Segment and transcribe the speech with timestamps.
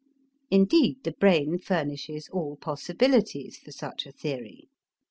[0.49, 4.67] Indeed, the brain furnishes all possibilities for such a theory.